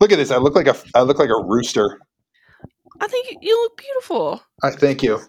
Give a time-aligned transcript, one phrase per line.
[0.00, 0.30] Look at this.
[0.30, 1.98] I look like a I look like a rooster.
[3.00, 4.42] I think you- you look beautiful.
[4.62, 5.20] I thank you.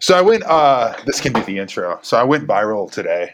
[0.00, 0.42] So I went.
[0.44, 1.98] uh This can be the intro.
[2.02, 3.32] So I went viral today.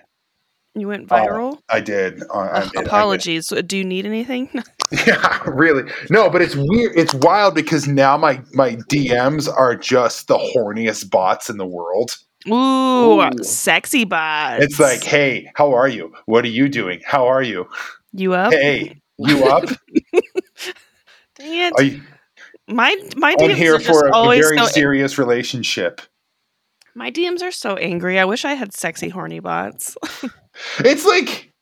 [0.75, 1.59] You went viral.
[1.71, 2.23] I did.
[2.25, 2.77] Uh, I did.
[2.77, 3.49] I apologies.
[3.49, 4.51] Do you need anything?
[5.04, 5.91] Yeah, really.
[6.11, 6.93] No, but it's weird.
[6.96, 12.16] It's wild because now my my DMs are just the horniest bots in the world.
[12.48, 13.30] Ooh, Ooh.
[13.43, 14.62] sexy bots.
[14.62, 16.12] It's like, hey, how are you?
[16.27, 17.00] What are you doing?
[17.04, 17.66] How are you?
[18.12, 18.52] you up?
[18.52, 19.64] Hey, you up?
[21.37, 21.85] Dang it.
[21.85, 22.03] You,
[22.68, 26.00] my my I'm DMs here are just for a always very so serious relationship.
[26.95, 28.18] my DMs are so angry.
[28.18, 29.96] I wish I had sexy horny bots.
[30.79, 31.53] It's like,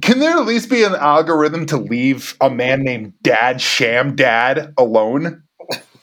[0.00, 4.74] can there at least be an algorithm to leave a man named Dad Sham Dad
[4.76, 5.44] alone?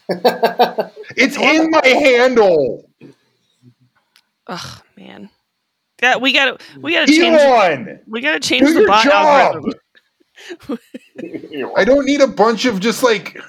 [0.08, 2.90] It's in my handle.
[4.48, 5.30] Ugh, man.
[6.02, 9.14] Yeah, we gotta we gotta change we gotta change the bot job.
[9.14, 9.73] algorithm.
[11.76, 13.40] I don't need a bunch of just like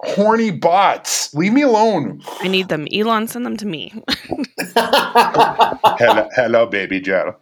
[0.00, 1.34] horny bots.
[1.34, 2.22] Leave me alone.
[2.40, 2.86] I need them.
[2.92, 3.92] Elon, send them to me.
[4.76, 7.36] Hello, hello, baby Joe.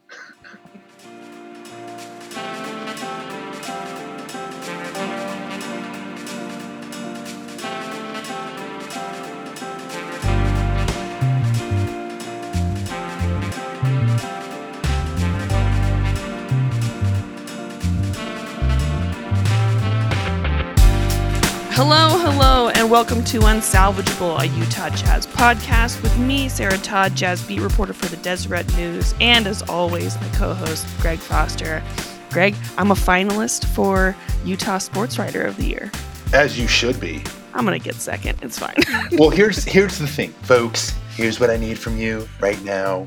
[21.78, 27.42] Hello, hello, and welcome to Unsalvageable, a Utah Jazz podcast with me, Sarah Todd, Jazz
[27.46, 31.82] beat reporter for the Deseret News, and as always, my co-host Greg Foster.
[32.30, 35.92] Greg, I'm a finalist for Utah Sports Writer of the Year.
[36.32, 37.22] As you should be.
[37.52, 38.38] I'm gonna get second.
[38.40, 38.76] It's fine.
[39.18, 40.94] Well, here's here's the thing, folks.
[41.14, 43.06] Here's what I need from you right now.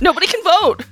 [0.00, 0.84] Nobody can vote.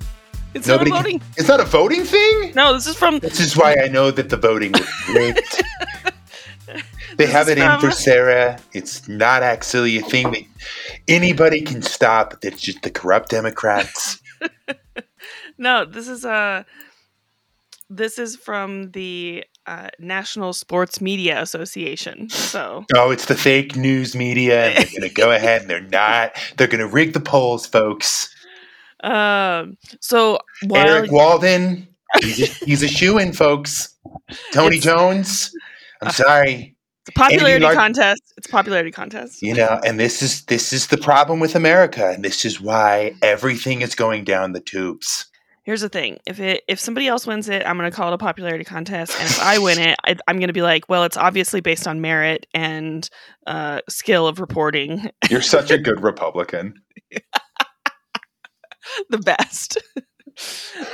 [0.55, 0.91] It's Nobody.
[0.91, 1.23] not a voting.
[1.37, 2.53] It's not a voting thing.
[2.55, 3.19] No, this is from.
[3.19, 5.63] This is why I know that the voting was rigged.
[7.17, 8.59] they have it in for Sarah.
[8.73, 10.43] It's not actually a thing that
[11.09, 12.35] anybody can stop.
[12.43, 14.21] It's just the corrupt Democrats.
[15.59, 16.65] No, this is uh
[17.89, 22.29] This is from the uh, National Sports Media Association.
[22.29, 24.67] So Oh, it's the fake news media.
[24.67, 26.37] And they're going to go ahead and they're not.
[26.57, 28.33] They're going to rig the polls, folks.
[29.03, 31.89] Um, so while Eric Walden,
[32.21, 33.95] he's a, he's a shoe in, folks.
[34.53, 35.53] Tony It's- Jones,
[36.03, 36.76] I'm sorry.
[37.07, 39.41] It's a popularity contest, it's a popularity contest.
[39.41, 43.15] You know, and this is this is the problem with America, and this is why
[43.23, 45.27] everything is going down the tubes.
[45.63, 48.15] Here's the thing: if it if somebody else wins it, I'm going to call it
[48.15, 51.05] a popularity contest, and if I win it, I, I'm going to be like, well,
[51.05, 53.09] it's obviously based on merit and
[53.47, 56.75] uh, skill of reporting, You're such a good Republican.
[59.11, 59.79] the best.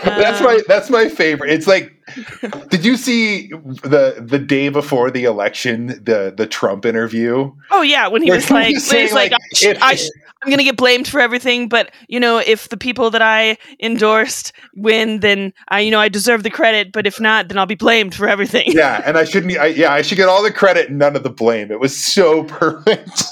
[0.05, 1.51] That's Um, my that's my favorite.
[1.51, 1.93] It's like,
[2.71, 7.53] did you see the the day before the election the the Trump interview?
[7.73, 9.63] Oh yeah, when he Where was like, was he was saying, like, like, I sh-
[9.65, 9.99] if- I
[10.45, 14.53] I'm gonna get blamed for everything, but you know, if the people that I endorsed
[14.75, 16.91] win, then I, you know, I deserve the credit.
[16.93, 18.65] But if not, then I'll be blamed for everything.
[18.73, 19.57] Yeah, and I shouldn't.
[19.59, 21.71] I, yeah, I should get all the credit and none of the blame.
[21.71, 23.23] It was so perfect.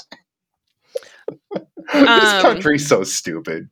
[1.51, 3.69] this Um, country's so stupid.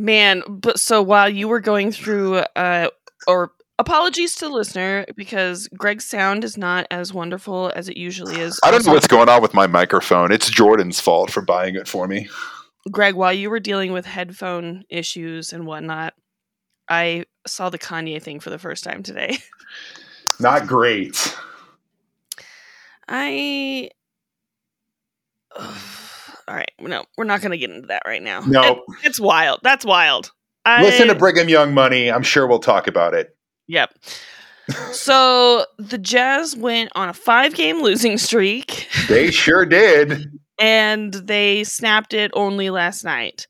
[0.00, 2.88] Man, but so while you were going through, uh,
[3.26, 8.40] or apologies to the listener because Greg's sound is not as wonderful as it usually
[8.40, 8.58] is.
[8.62, 10.32] I don't know what's going on with my microphone.
[10.32, 12.28] It's Jordan's fault for buying it for me.
[12.90, 16.14] Greg, while you were dealing with headphone issues and whatnot,
[16.88, 19.36] I saw the Kanye thing for the first time today.
[20.40, 21.36] Not great.
[23.06, 23.90] I.
[25.56, 25.99] Ugh.
[26.50, 28.40] All right, no, we're not going to get into that right now.
[28.40, 28.62] No.
[28.62, 29.60] It- it's wild.
[29.62, 30.32] That's wild.
[30.64, 32.10] I, Listen to Brigham Young Money.
[32.10, 33.36] I'm sure we'll talk about it.
[33.68, 33.94] Yep.
[34.92, 40.30] so the Jazz went on a five-game losing streak, They sure did.
[40.58, 43.46] and they snapped it only last night.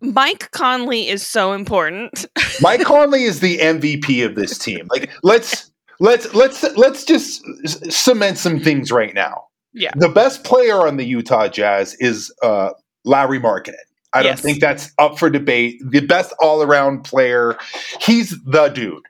[0.00, 2.26] Mike Conley is so important.
[2.60, 4.86] Mike Conley is the MVP of this team.
[4.90, 5.70] Like let's
[6.04, 7.42] let's let's let's just
[7.90, 9.44] cement some things right now.
[9.72, 9.90] Yeah.
[9.96, 12.70] The best player on the Utah Jazz is uh
[13.04, 13.74] Lauri Markkanen.
[14.12, 15.80] I don't think that's up for debate.
[15.84, 17.56] The best all-around player.
[18.00, 19.02] He's the dude.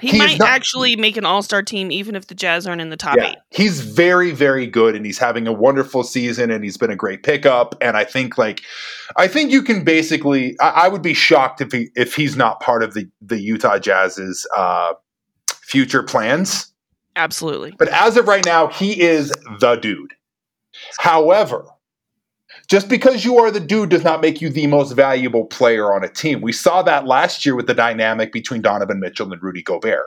[0.00, 2.90] He, He might not- actually make an all-star team even if the Jazz aren't in
[2.90, 3.30] the top Yeah.
[3.30, 3.36] eight.
[3.50, 7.24] He's very, very good and he's having a wonderful season and he's been a great
[7.24, 7.74] pickup.
[7.80, 8.62] And I think like
[9.16, 12.60] I think you can basically I, I would be shocked if he if he's not
[12.60, 14.92] part of the, the Utah Jazz's uh
[15.64, 16.72] future plans.
[17.16, 17.74] Absolutely.
[17.78, 20.14] But as of right now, he is the dude.
[20.98, 21.66] However,
[22.68, 26.04] just because you are the dude does not make you the most valuable player on
[26.04, 26.40] a team.
[26.40, 30.06] We saw that last year with the dynamic between Donovan Mitchell and Rudy Gobert.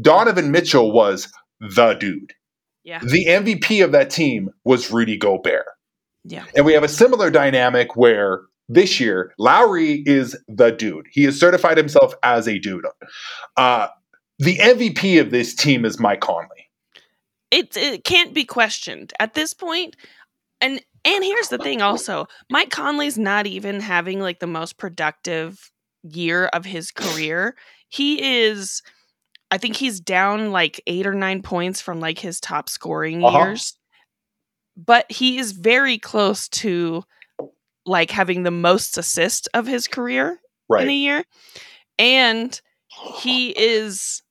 [0.00, 2.32] Donovan Mitchell was the dude.
[2.84, 3.00] Yeah.
[3.00, 5.66] The MVP of that team was Rudy Gobert.
[6.24, 6.44] Yeah.
[6.54, 11.06] And we have a similar dynamic where this year Lauri is the dude.
[11.10, 12.86] He has certified himself as a dude.
[13.56, 13.88] Uh,
[14.38, 16.68] the MVP of this team is Mike Conley.
[17.50, 19.96] It it can't be questioned at this point.
[20.60, 22.26] And and here's the thing also.
[22.50, 25.70] Mike Conley's not even having like the most productive
[26.02, 27.54] year of his career.
[27.88, 28.82] He is
[29.50, 33.38] I think he's down like 8 or 9 points from like his top scoring Uh-huh.
[33.38, 33.76] years.
[34.76, 37.04] But he is very close to
[37.86, 40.82] like having the most assist of his career right.
[40.82, 41.24] in a year.
[41.98, 42.60] And
[43.16, 44.22] he is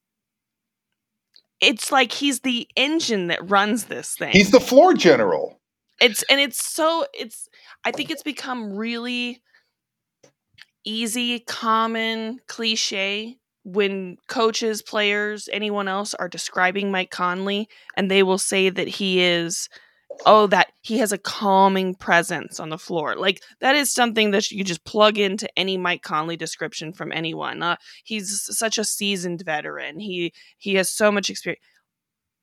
[1.62, 4.32] it's like he's the engine that runs this thing.
[4.32, 5.62] He's the floor general.
[6.02, 7.48] it's and it's so it's
[7.86, 9.42] I think it's become really
[10.86, 18.38] easy, common, cliche when coaches, players, anyone else are describing Mike Conley and they will
[18.38, 19.70] say that he is
[20.26, 23.16] oh that he has a calming presence on the floor.
[23.16, 27.62] Like that is something that you just plug into any Mike Conley description from anyone.
[27.64, 30.00] Uh, he's such a seasoned veteran.
[30.00, 31.64] He he has so much experience.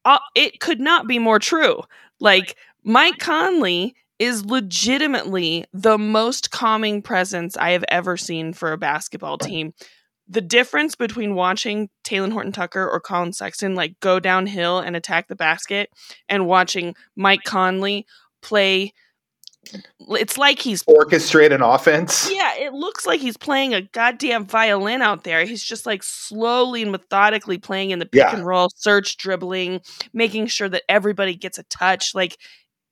[0.05, 1.82] Uh, it could not be more true.
[2.19, 8.78] Like Mike Conley is legitimately the most calming presence I have ever seen for a
[8.78, 9.72] basketball team.
[10.32, 15.27] The difference between watching Talen Horton Tucker or Collin Sexton like go downhill and attack
[15.29, 15.91] the basket
[16.29, 18.06] and watching Mike Conley
[18.41, 18.93] play
[20.09, 22.31] it's like he's Orchestrate an offense.
[22.32, 25.44] yeah, it looks like he's playing a goddamn violin out there.
[25.44, 28.35] He's just like slowly and methodically playing in the pick Yeah.
[28.35, 29.81] and roll, search dribbling,
[30.15, 32.15] making sure that everybody gets a touch.
[32.15, 32.38] Like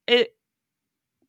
[0.06, 0.28] it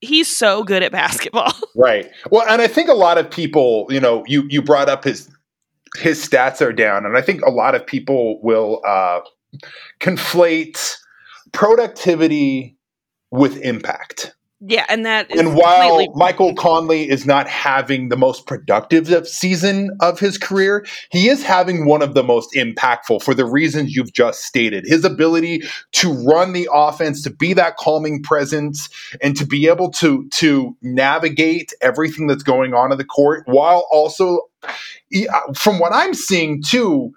[0.01, 1.53] he's so good at basketball.
[1.75, 2.11] Right.
[2.29, 5.29] Well, and I think a lot of people, you know, you you brought up his
[5.97, 9.21] his stats are down, and I think a lot of people will uh,
[9.99, 10.95] conflate
[11.51, 12.77] productivity
[13.31, 14.35] with impact.
[14.61, 19.27] Yeah, and that And while completely- Michael Conley is not having the most productive of-
[19.27, 23.95] season of his career, he is having one of the most impactful for the reasons
[23.95, 24.85] you've just stated.
[24.85, 25.63] His ability
[25.93, 28.89] to run the offense, to be that calming presence,
[29.21, 33.87] and to be able to to navigate everything that's going on in the court, while
[33.91, 37.13] also, uh, from what I'm seeing too.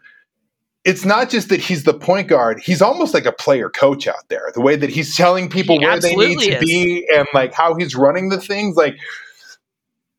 [0.84, 4.28] It's not just that he's the point guard; he's almost like a player coach out
[4.28, 4.50] there.
[4.54, 6.60] The way that he's telling people He where they need to is.
[6.60, 8.96] be and like how he's running the things, like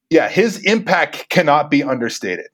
[0.09, 2.47] yeah, his impact cannot be understated.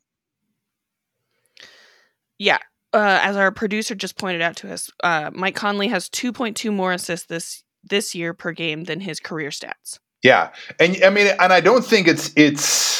[2.37, 2.57] yeah.
[2.91, 6.91] Uh, as our producer just pointed out to us, uh, Mike Conley has 2.2 more
[6.91, 9.99] assists this this year per game than his career stats.
[10.23, 12.98] Yeah, and I mean, and I don't think it's it's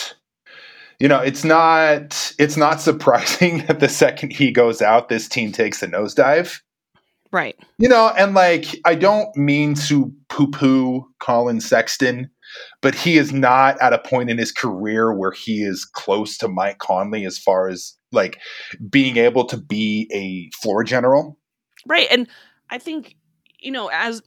[1.00, 5.52] you know it's not it's not surprising that the second he goes out, this team
[5.52, 6.60] takes a nosedive.
[7.32, 7.56] Right.
[7.78, 12.30] You know, and like I don't mean to poo-poo Collin Sexton,
[12.82, 16.48] but he is not at a point in his career where he is close to
[16.48, 18.40] Mike Conley as far as like
[18.90, 21.38] being able to be a floor general.
[21.86, 22.08] Right.
[22.10, 22.28] And
[22.72, 23.16] I think,
[23.60, 24.24] you know, as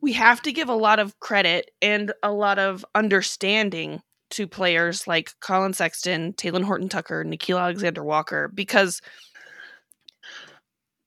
[0.00, 4.02] we have to give a lot of credit and a lot of understanding
[4.32, 9.00] to players like Collin Sexton, Talen Horton Tucker, Nickeil Alexander Walker, because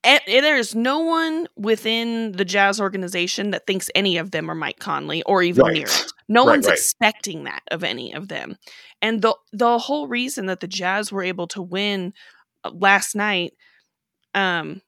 [0.04, 4.78] and there's no one within the Jazz organization that thinks any of them are Mike
[4.78, 5.74] Conley or even Right.
[5.74, 6.12] near it.
[6.28, 6.74] No Right, one's right.
[6.74, 8.56] expecting that of any of them.
[9.02, 12.12] And the the whole reason that the Jazz were able to win
[12.64, 13.54] uh, last night
[14.34, 14.80] um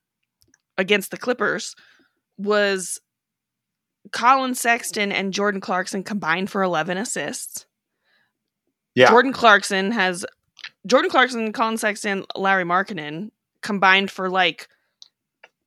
[0.76, 1.74] against the Clippers
[2.36, 3.00] was
[4.12, 7.66] Collin Sexton and Jordan Clarkson combined for 11 assists.
[8.98, 9.10] Yeah.
[9.10, 10.26] Jordan Clarkson has
[10.86, 13.30] Jordan Clarkson, Collin Sexton, Lauri Markkanen
[13.62, 14.68] combined for like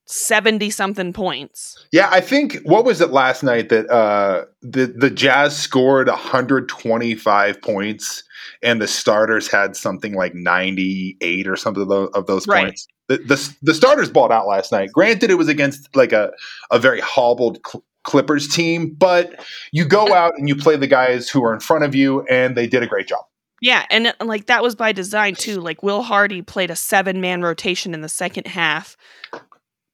[0.05, 1.85] 70 something points.
[1.93, 7.61] Yeah, I think what was it last night that uh, the the Jazz scored 125
[7.61, 8.23] points
[8.61, 12.65] and the starters had something like 98 or something of tho- of those Right.
[12.65, 12.87] points.
[13.07, 14.91] The, the the starters balled out last night.
[14.91, 16.31] Granted, it was against like a
[16.71, 17.59] a very hobbled
[18.03, 21.83] Clippers team, but you go out and you play the guys who are in front
[21.83, 23.23] of you, and they did a great job.
[23.61, 25.61] Yeah, and uh, like that was by design too.
[25.61, 28.97] Like Will Hardy played a seven man rotation in the second half.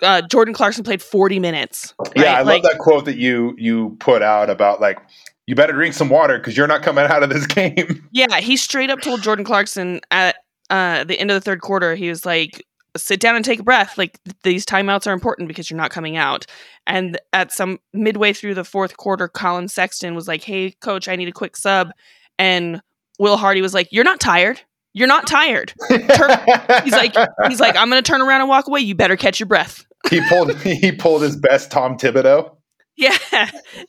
[0.01, 1.93] Uh, Jordan Clarkson played 40 minutes.
[2.15, 2.41] Yeah, I?
[2.43, 4.99] Like- love that quote that you you put out about like
[5.47, 8.07] you better drink some water because you're not coming out of this game.
[8.11, 10.37] Yeah, he straight up told Jordan Clarkson at
[10.69, 12.65] uh, the end of the third quarter, he was like,
[12.97, 13.97] sit down and take a breath.
[13.97, 16.45] Like these timeouts are important because you're not coming out.
[16.85, 21.15] And at some midway through the fourth quarter, Collin Sexton was like, "Hey, coach, I
[21.15, 21.91] need a quick sub,"
[22.37, 22.81] and
[23.19, 24.61] Will Hardy was like, "You're not tired."
[24.93, 25.73] You're not tired.
[25.89, 26.39] Turn,
[26.83, 27.15] he's like,
[27.47, 28.79] he's like, I'm gonna turn around and walk away.
[28.79, 29.85] You better catch your breath.
[30.09, 32.56] he pulled he pulled his best Tom Thibodeau.
[32.97, 33.15] Yeah,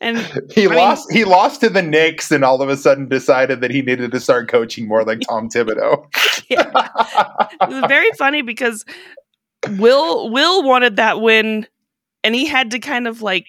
[0.02, 0.18] and
[0.54, 1.08] he I lost.
[1.08, 4.12] Mean, he lost to the Knicks, and all of a sudden decided that he needed
[4.12, 6.04] to start coaching more like Tom Thibodeau.
[6.48, 8.84] yeah, it was very funny because
[9.70, 11.66] Will Will wanted that win,
[12.22, 13.46] and he had to kind of like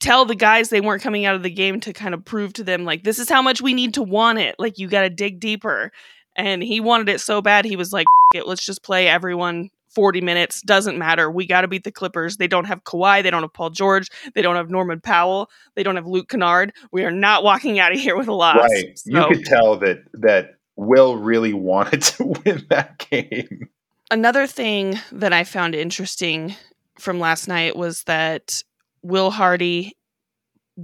[0.00, 2.64] tell the guys they weren't coming out of the game to kind of prove to
[2.64, 4.56] them like this is how much we need to want it.
[4.58, 5.92] Like you got to dig deeper,
[6.34, 10.20] and he wanted it so bad he was like, it, "Let's just play everyone 40
[10.20, 10.62] minutes.
[10.62, 11.30] Doesn't matter.
[11.30, 12.36] We got to beat the Clippers.
[12.36, 13.22] They don't have Kawhi.
[13.22, 14.08] They don't have Paul George.
[14.34, 15.50] They don't have Norman Powell.
[15.74, 16.72] They don't have Luke Kennard.
[16.90, 18.56] We are not walking out of here with a loss.
[18.56, 18.98] Right.
[18.98, 19.10] So.
[19.10, 23.68] You could tell that that Will really wanted to win that game.
[24.10, 26.54] Another thing that I found interesting
[26.98, 28.62] from last night was that
[29.02, 29.96] Will Hardy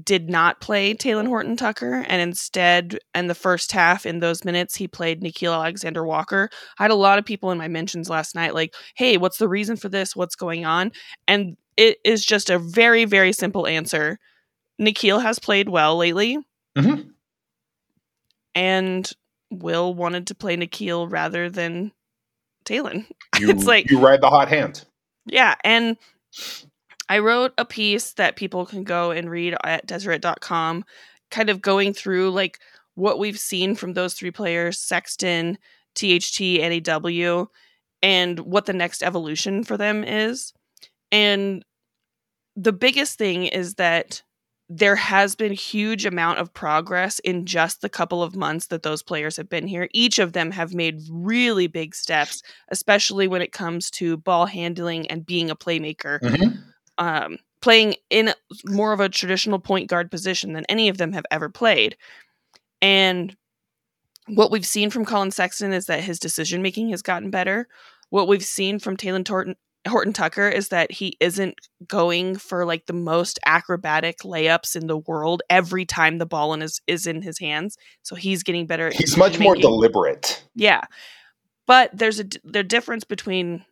[0.05, 4.76] did not play Talen Horton Tucker, and instead, in the first half, in those minutes,
[4.76, 6.50] he played Nickeil Alexander Walker.
[6.78, 9.49] I had a lot of people in my mentions last night, like, hey, what's the
[9.49, 10.14] reason for this?
[10.14, 10.93] What's going on?
[11.26, 14.19] And it is just a very, very simple answer.
[14.81, 16.38] Nickeil has played well lately.
[16.76, 17.09] Mm-hmm.
[18.55, 19.12] And
[19.50, 21.93] Will wanted to play Nickeil rather than
[22.64, 23.07] Talen.
[23.37, 24.85] it's like you ride the hot hand.
[25.26, 25.97] Yeah, and
[27.09, 30.85] I wrote a piece that people can go and read at Deseret.com,
[31.31, 32.59] kind of going through like
[32.95, 35.59] what we've seen from those three players Sexton,
[35.95, 37.47] THT, NAW,
[38.03, 40.53] and what the next evolution for them is.
[41.11, 41.65] And
[42.57, 44.23] the biggest thing is that
[44.71, 49.03] there has been huge amount of progress in just the couple of months that those
[49.03, 49.88] players have been here.
[49.95, 55.07] Each of them have made really big steps especially when it comes to ball handling
[55.11, 56.21] and being a playmaker.
[56.21, 58.33] Mm-hmm um, playing in
[58.64, 61.97] more of a traditional point guard position than any of them have ever played.
[62.81, 63.37] And
[64.26, 67.67] what we've seen from Collin Sexton is that his decision making has gotten better.
[68.11, 71.55] What we've seen from Talen Horton, Horton Tucker is that he isn't
[71.87, 76.61] going for like the most acrobatic layups in the world every time the ball in
[76.61, 77.76] his, is in his hands.
[78.02, 78.90] So he's getting better.
[78.90, 80.45] He's much more deliberate.
[80.55, 80.83] Yeah.
[81.67, 83.64] But there's a the difference between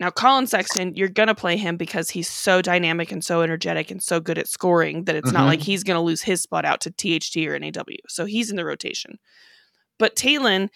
[0.00, 3.90] now, Collin Sexton, you're going to play him because he's so dynamic and so energetic
[3.90, 5.38] and so good at scoring that it's mm-hmm.
[5.38, 7.96] not like he's going to lose his spot out to THT or NAW.
[8.08, 9.18] So he's in the rotation.
[9.98, 10.68] But Talen,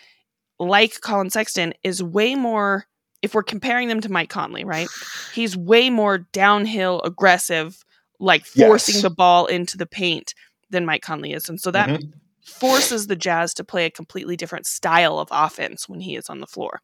[0.58, 2.86] like Collin Sexton, is way more,
[3.22, 4.88] if we're comparing them to Mike Conley, right?
[5.32, 7.84] He's way more downhill aggressive,
[8.18, 9.02] like forcing yes.
[9.02, 10.34] the ball into the paint
[10.70, 11.48] than Mike Conley is.
[11.48, 12.08] And so that mm-hmm.
[12.44, 16.40] forces the Jazz to play a completely different style of offense when he is on
[16.40, 16.80] the floor.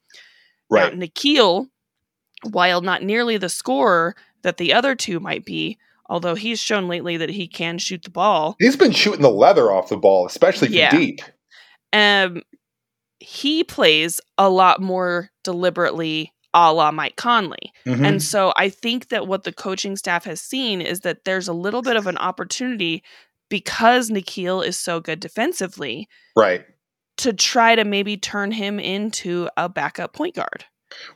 [0.70, 0.94] Right.
[0.94, 1.66] Now, Nickeil
[2.44, 7.16] while not nearly the scorer that the other two might be, although he's shown lately
[7.16, 8.56] that he can shoot the ball.
[8.58, 10.90] He's been shooting the leather off the ball, especially from yeah.
[10.90, 11.20] deep.
[11.92, 12.42] Um,
[13.18, 17.72] he plays a lot more deliberately a la Mike Conley.
[17.86, 18.04] Mm-hmm.
[18.04, 21.52] And so I think that what the coaching staff has seen is that there's a
[21.52, 23.02] little bit of an opportunity
[23.48, 26.08] because Nickeil is so good defensively.
[26.36, 26.64] Right.
[27.18, 30.64] To try to maybe turn him into a backup point guard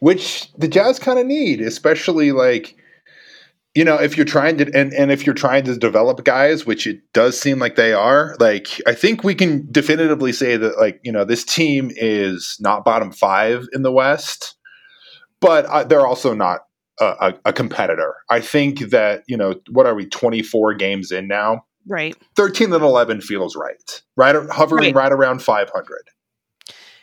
[0.00, 2.76] which the Jazz kind of need, especially like
[3.74, 6.86] you know if you're trying to and, and if you're trying to develop guys which
[6.86, 11.00] it does seem like they are like i think we can definitively say that like
[11.02, 14.56] you know this team is not bottom five in the west
[15.40, 16.60] but uh, they're also not
[17.00, 18.14] a, a, competitor.
[18.30, 21.64] I think that you know what are we 24 games in now?
[21.86, 22.16] Right.
[22.36, 26.10] 13 and 11 feels right right hovering right, right around 500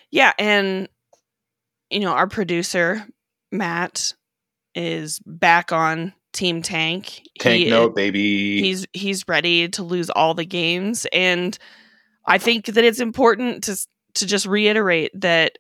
[0.09, 0.87] yeah and
[1.89, 3.05] you know, our producer,
[3.51, 4.13] Matt,
[4.75, 7.21] is back on Team Tank.
[7.39, 8.61] Tank he, note, baby.
[8.61, 11.07] He's he's ready to lose all the games.
[11.11, 11.57] And
[12.25, 13.77] I think that it's important to
[14.15, 15.57] to just reiterate that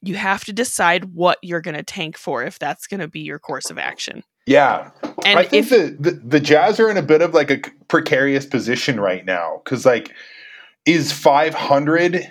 [0.00, 3.20] you have to decide what you're going to tank for if that's going to be
[3.20, 4.22] your course of action.
[4.46, 4.90] Yeah.
[5.24, 7.60] And I think if, the, the, the Jazz are in a bit of like a
[7.88, 10.14] precarious position right now because, like,
[10.86, 12.26] is 500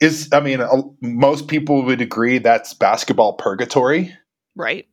[0.00, 4.14] is I mean, uh, most people would agree that's basketball purgatory,
[4.56, 4.86] right?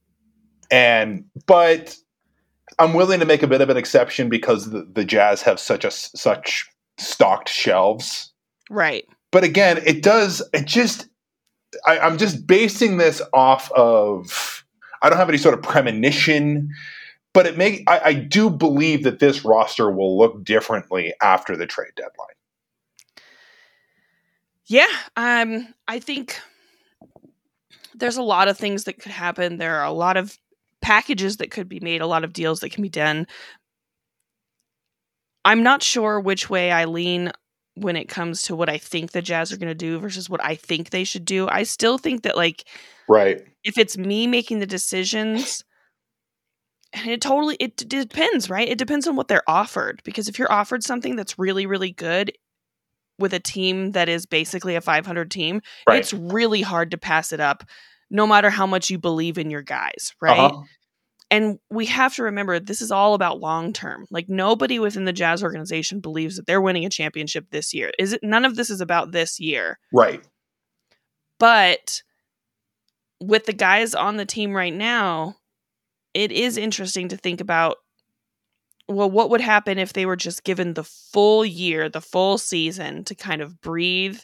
[0.70, 1.96] And but
[2.80, 5.84] I'm willing to make a bit of an exception because the, the Jazz have such
[5.84, 8.32] a such stocked shelves,
[8.70, 9.06] right?
[9.32, 10.42] But again, it does.
[10.54, 11.08] It just
[11.86, 14.64] I, I'm just basing this off of
[15.02, 16.70] I don't have any sort of premonition
[17.34, 21.66] but it may I, I, do believe that this roster will look differently after the
[21.66, 22.31] trade deadline.
[24.72, 24.88] Yeah,
[25.18, 26.40] um, I think
[27.94, 29.58] there's a lot of things that could happen.
[29.58, 30.38] There are a lot of
[30.82, 33.28] packages that could be made, a lot of deals that can be done.
[35.44, 37.34] I'm not sure which way I lean
[37.74, 40.42] when it comes to what I think the Jazz are going to do versus what
[40.42, 41.50] I think they should do.
[41.50, 42.64] I still think that like
[43.10, 43.44] right.
[43.66, 45.66] If it's me making the decisions,
[46.94, 48.70] and it totally it d- depends, right?
[48.70, 52.32] It depends on what they're offered because if you're offered something that's really really good
[53.22, 56.00] with a team that is basically a 500 team, Right.
[56.00, 57.64] it's really hard to pass it up
[58.10, 60.38] no matter how much you believe in your guys, right?
[60.38, 60.64] Uh-huh.
[61.30, 64.06] And we have to remember this is all about long term.
[64.12, 67.92] Like nobody within the Jazz organization believes that they're winning a championship this year.
[67.98, 69.80] Is it none of this is about this year.
[69.94, 70.22] Right.
[71.40, 72.02] But
[73.22, 75.38] with the guys on the team right now,
[76.14, 77.78] it is interesting to think about
[78.92, 83.04] well, what would happen if they were just given the full year, the full season
[83.06, 84.20] to kind of breathe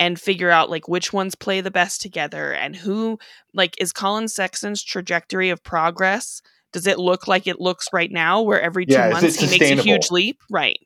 [0.00, 3.18] and figure out like which ones play the best together and who
[3.54, 8.40] like is Collin Sexton's trajectory of progress does it look like it looks right now
[8.42, 10.78] where every 2 Yeah, months he makes a huge leap right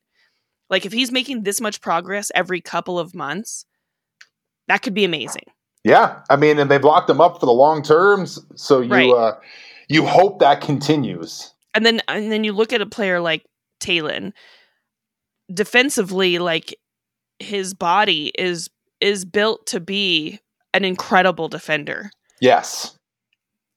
[0.69, 3.65] like if he's making this much progress every couple of months
[4.69, 5.45] that could be amazing
[5.85, 9.11] Yeah, I mean, and they've locked him up for the long terms, so you Right.
[9.11, 9.39] uh,
[9.89, 11.55] you hope that continues.
[11.77, 13.45] And then and then you look at a player like
[13.81, 14.33] Talen
[15.53, 16.75] defensively like
[17.39, 20.41] his body is is built to be
[20.73, 22.99] an incredible defender Yes,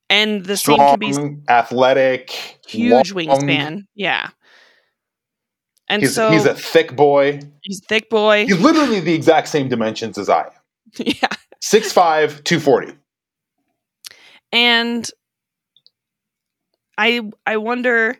[0.10, 2.32] and the same strong, can be athletic,
[2.68, 3.28] huge long.
[3.28, 4.30] wingspan yeah
[5.90, 7.40] and He's, so he's a thick boy.
[7.62, 10.52] he's a thick boy He's literally the exact same dimensions as I am.
[11.06, 11.28] yeah
[11.64, 12.94] 6'5", 240.
[14.54, 15.12] and
[17.00, 18.16] i i wonder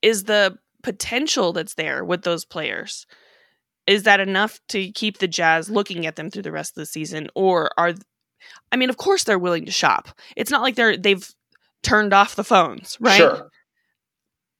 [0.00, 3.06] is the potential that's there with those players
[3.88, 6.86] is that enough to keep the jazz looking at them through the rest of the
[6.86, 7.28] season?
[7.34, 7.94] Or are
[8.70, 10.10] i mean of course they're willing to shop.
[10.36, 11.28] It's not like they're they've
[11.82, 13.16] turned off the phones right?
[13.16, 13.48] Sure.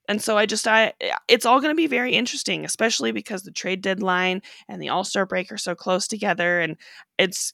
[0.09, 0.93] and so i just i
[1.27, 5.27] it's all going to be very interesting especially because the trade deadline and the all-star
[5.27, 6.77] break are so close together and
[7.19, 7.53] it's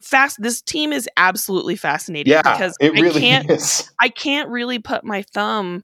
[0.00, 3.90] fast this team is absolutely fascinating Yeah, because it i really can't is.
[4.00, 5.82] i can't really put my thumb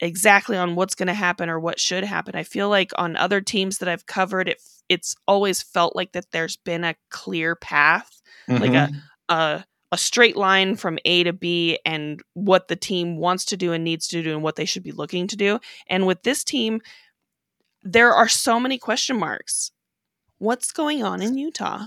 [0.00, 3.40] exactly on what's going to happen or what should happen i feel like on other
[3.40, 8.20] teams that i've covered it it's always felt like that there's been a clear path
[8.48, 9.00] like Mhm.
[9.30, 13.72] a a straight line from A to B and what the team wants to do
[13.72, 15.60] and needs to do and what they should be looking to do.
[15.88, 16.80] And with this team,
[17.84, 19.70] there are so many question marks.
[20.38, 21.86] What's going on in Utah?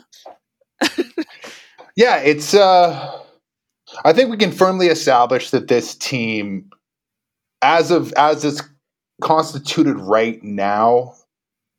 [1.96, 2.54] Yeah, it's.
[2.54, 3.20] uh
[4.06, 6.70] I think we can firmly establish that this team,
[7.62, 8.62] as of as it's
[9.22, 11.16] constituted right now,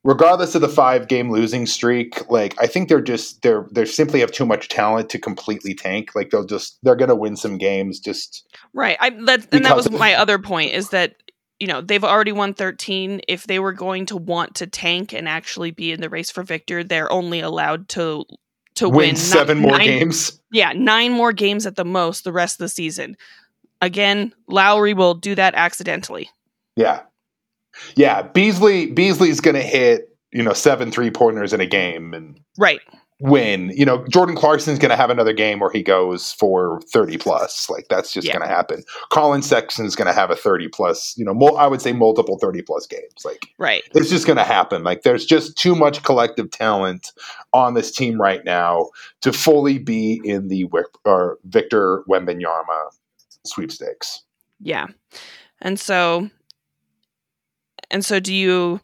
[0.04, 4.20] regardless of the five game losing streak, like I think they're just they're they simply
[4.20, 6.10] have too much talent to completely tank.
[6.14, 8.00] Like they'll just they're gonna win some games.
[8.00, 8.96] Just Right.
[9.00, 11.16] I that and that was my other point is that
[11.60, 13.20] you know, they've already won 13.
[13.28, 16.42] If they were going to want to tank and actually be in the race for
[16.42, 18.24] victor, they're only allowed to
[18.80, 20.40] to win, win, seven ni- more nine- games.
[20.52, 23.16] Yeah, nine more games at the most the rest of the season.
[23.80, 26.28] Again, Lauri will do that accidentally.
[26.76, 27.02] Yeah,
[27.96, 28.22] yeah.
[28.22, 32.80] Beasley Beasley's gonna hit you know seven three pointers in a game and Right.
[33.20, 33.70] Win.
[33.74, 37.68] You know, Jordan Clarkson's going to have another game where he goes for 30 plus.
[37.68, 38.32] Like that's just Yeah.
[38.38, 38.82] going to happen.
[39.10, 42.38] Collin Sexton's going to have a 30 plus, you know, mul- I would say multiple
[42.38, 43.24] 30 plus games.
[43.24, 43.82] Like Right.
[43.94, 44.82] it's just going to happen.
[44.84, 47.12] Like there's just too much collective talent
[47.52, 48.88] on this team right now
[49.20, 50.66] to fully be in the
[51.04, 52.90] or Victor Wembanyama
[53.44, 54.22] sweepstakes.
[54.60, 54.86] Yeah.
[55.60, 56.30] And so
[57.90, 58.80] and so do you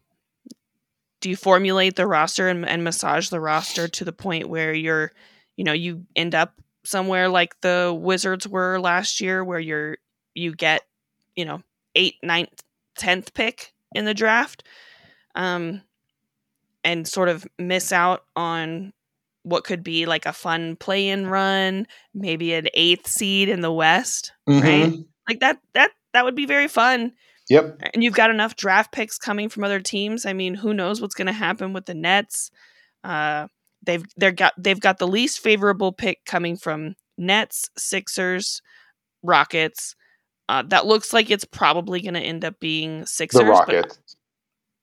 [1.21, 5.13] do you formulate the roster and, and massage the roster to the point where you're
[5.57, 9.97] you know you end up somewhere like the wizards were last year where you're
[10.35, 10.83] you get
[11.35, 11.63] you know
[11.95, 12.63] eighth ninth
[12.99, 14.63] tenth pick in the draft
[15.35, 15.83] um
[16.85, 18.93] and sort of miss out on
[19.43, 24.33] what could be like a fun play-in run maybe an eighth seed in the west
[24.47, 24.91] Right.
[24.91, 25.07] Mhm.
[25.29, 27.13] like that that that would be very fun
[27.49, 27.81] Yep.
[27.95, 30.27] and you've got enough draft picks coming from other teams.
[30.27, 32.51] I mean, who knows what's going to happen with the Nets?
[33.05, 33.47] Uh,
[33.85, 38.61] they've they're got they've got the least favorable pick coming from Nets, Sixers,
[39.23, 39.95] Rockets.
[40.49, 43.41] Uh, that looks like it's probably going to end up being Sixers.
[43.41, 43.99] The Rockets.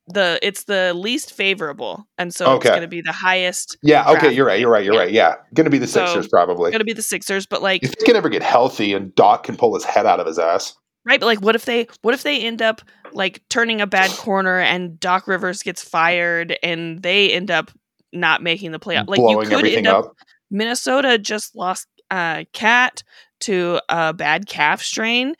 [0.07, 3.77] The it's the least favorable, and so it's going to be the highest.
[3.81, 4.09] Yeah.
[4.11, 4.33] Okay.
[4.33, 4.59] You're right.
[4.59, 4.83] You're right.
[4.83, 4.99] You're Yeah.
[4.99, 5.11] right.
[5.11, 5.35] Yeah.
[5.53, 6.71] Going to be the So, Sixers probably.
[6.71, 9.43] Going to be the Sixers, but like If they can ever get healthy and Doc
[9.45, 10.75] can pull his head out of his ass.
[11.05, 14.11] Right, but like what if they what if they end up like turning a bad
[14.11, 17.71] corner and Doc Rivers gets fired and they end up
[18.11, 19.07] not making the playoff?
[19.07, 20.15] Like you blowing could everything end up, up.
[20.49, 23.03] Minnesota just lost uh, KAT
[23.41, 25.35] to a bad calf strain.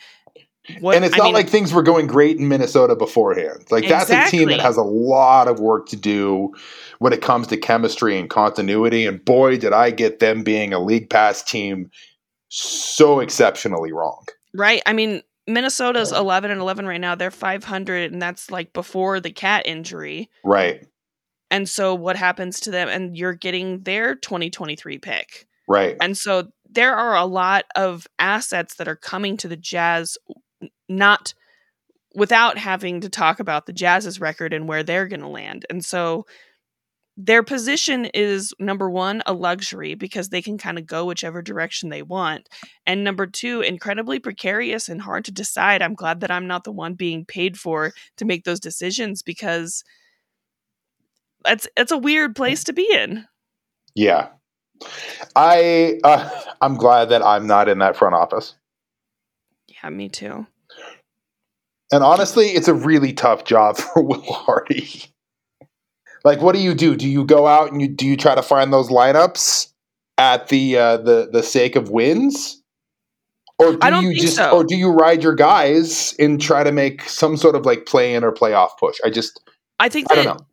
[0.80, 3.65] What, and it's I not mean, like things were going great in Minnesota beforehand.
[3.69, 6.54] Like that's a team that has a lot of work to do
[6.99, 9.06] when it comes to chemistry and continuity.
[9.06, 11.89] And boy, did I get them being a league pass team
[12.54, 14.26] so exceptionally wrong.
[14.54, 14.82] Right.
[14.86, 17.15] I mean, Minnesota's 11 and 11 right now.
[17.15, 20.29] They're 500 and that's like before the KAT injury.
[20.43, 20.86] Right.
[21.51, 25.47] And so what happens to them and you're getting their 2023 pick.
[25.67, 25.97] Right.
[26.01, 30.17] And so there are a lot of assets that are coming to the Jazz
[30.89, 31.34] not
[32.15, 35.65] without having to talk about the Jazz's record and where they're going to land.
[35.69, 36.25] And so
[37.15, 41.89] their position is number one, a luxury because they can kind of go whichever direction
[41.89, 42.49] they want.
[42.88, 45.82] And number two, incredibly precarious and hard to decide.
[45.82, 49.84] I'm glad that I'm not the one being paid for to make those decisions because
[51.45, 53.28] it's it's a weird place to be in.
[53.93, 54.30] Yeah.
[55.36, 56.30] I uh,
[56.62, 58.56] I'm glad that I'm not in that front office.
[59.67, 60.47] Yeah, me too.
[61.91, 65.12] And honestly, it's a really tough job for Will Hardy.
[66.24, 66.96] Like, what do you do?
[66.96, 69.72] Do you go out and you do you try to find those lineups
[70.18, 72.62] at the uh, the the sake of wins?
[73.60, 74.52] Or do you just so.
[74.52, 78.14] or do you ride your guys and try to make some sort of like play
[78.16, 78.98] in or playoff push?
[79.06, 79.40] I just
[79.80, 80.46] I think I don't know.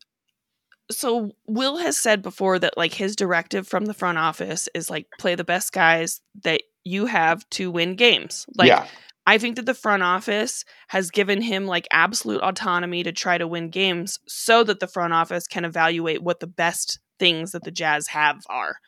[0.91, 5.07] So Will has said before that like his directive from the front office is like
[5.19, 8.45] play the best guys that you have to win games.
[8.57, 8.87] Like yeah.
[9.31, 13.47] I think that the front office has given him like absolute autonomy to try to
[13.47, 17.71] win games so that the front office can evaluate what the best things that the
[17.71, 18.79] Jazz have are.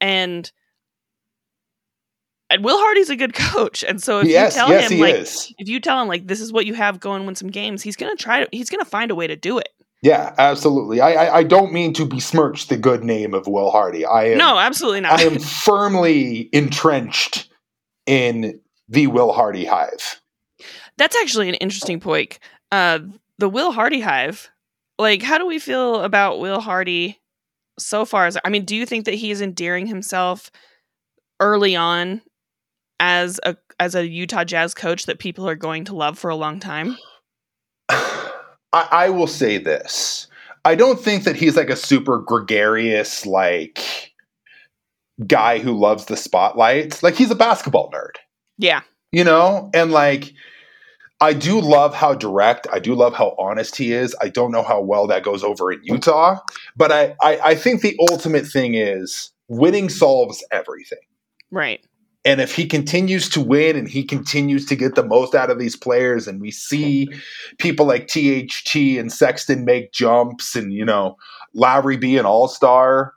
[0.00, 0.50] And
[2.50, 5.14] and Will Hardy's a good coach, and so if yes, you tell yes, him like
[5.14, 5.54] is.
[5.58, 7.80] if you tell him like this is what you have, go and win some games,
[7.80, 9.68] he's gonna try to he's gonna find a way to do it.
[10.02, 11.00] Yeah, absolutely.
[11.00, 14.04] I, I, I don't mean to besmirch the good name of Will Hardy.
[14.04, 15.20] I am no, absolutely not.
[15.20, 17.48] I am firmly entrenched
[18.06, 20.20] in the Will Hardy hive.
[20.96, 22.38] That's actually an interesting point.
[22.72, 23.00] Uh,
[23.38, 24.50] the Will Hardy hive.
[24.98, 27.20] Like, how do we feel about Will Hardy
[27.78, 28.26] so far?
[28.26, 30.50] As I mean, do you think that he is endearing himself
[31.40, 32.20] early on
[32.98, 36.36] as a as a Utah Jazz coach that people are going to love for a
[36.36, 36.96] long time?
[37.88, 38.28] I,
[38.72, 40.26] I will say this.
[40.64, 44.12] I don't think that he's like a super gregarious, like
[45.26, 47.02] guy who loves the spotlight.
[47.02, 48.16] Like he's a basketball nerd.
[48.58, 48.82] Yeah.
[49.12, 50.34] You know, and like
[51.20, 54.14] I do love how direct, I do love how honest he is.
[54.20, 56.40] I don't know how well that goes over in Utah,
[56.76, 60.98] but I, I, I think the ultimate thing is winning solves everything.
[61.50, 61.84] Right.
[62.24, 65.58] And if he continues to win and he continues to get the most out of
[65.58, 67.08] these players, and we see
[67.58, 71.16] people like THT and Sexton make jumps and, you know,
[71.54, 73.14] Lauri be an all star,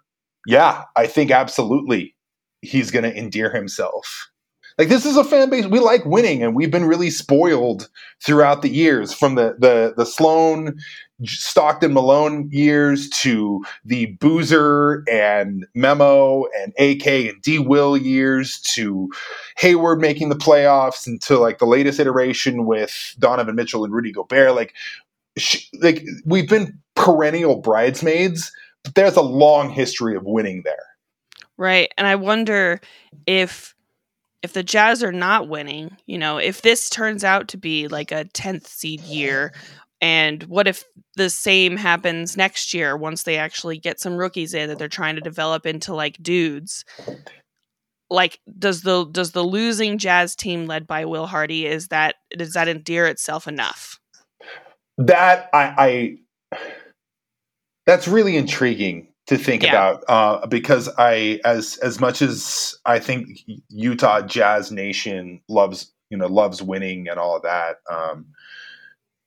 [0.48, 2.16] yeah, I think absolutely
[2.62, 4.31] he's going to endear himself.
[4.78, 7.90] Like this is a fan base we like winning, and we've been really spoiled
[8.24, 10.78] throughout the years from the the the Sloan
[11.26, 19.10] Stockton Malone years to the Boozer and Memo and AK and D Will years to
[19.58, 24.12] Hayward making the playoffs and to like the latest iteration with Donovan Mitchell and Rudy
[24.12, 24.56] Gobert.
[24.56, 24.74] Like,
[25.38, 28.52] sh- like we've been perennial bridesmaids,
[28.84, 30.76] but there's a long history of winning there.
[31.58, 32.82] Right, and I wonder
[33.28, 33.76] if
[34.44, 38.12] if the Jazz are not winning, you know, if this turns out to be like
[38.12, 39.54] a 10th seed year
[40.02, 40.84] and what if
[41.16, 45.16] the same happens next year once they actually get some rookies in that they're trying
[45.16, 46.84] to develop into like dudes?
[48.10, 52.54] Like does the does the losing Jazz team led by Will Hardy is that does
[52.54, 54.00] that endear itself enough?
[54.98, 56.18] That I, I
[57.86, 59.70] that's really intriguing to think yeah.
[59.70, 63.40] about uh, because I as as much as I think
[63.70, 67.78] Utah Jazz Nation loves you know loves winning and all of that.
[67.90, 68.28] Um,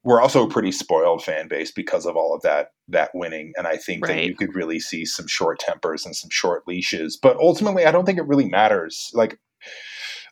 [0.03, 3.67] we're also a pretty spoiled fan base because of all of that that winning and
[3.67, 4.17] i think right.
[4.17, 7.91] that you could really see some short tempers and some short leashes but ultimately i
[7.91, 9.39] don't think it really matters like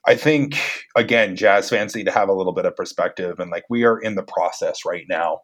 [0.06, 3.64] i think again jazz fans need to have a little bit of perspective and like
[3.70, 5.40] we are in the process right now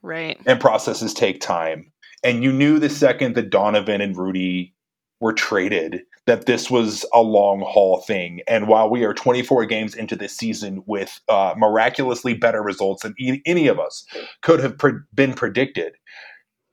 [0.00, 1.90] right and processes take time
[2.22, 4.74] and you knew the second that donovan and rudy
[5.20, 8.40] were traded that this was a long haul thing.
[8.48, 13.14] And while we are 24 games into this season with uh, miraculously better results than
[13.18, 14.06] e- any of us
[14.42, 15.94] could have pre- been predicted,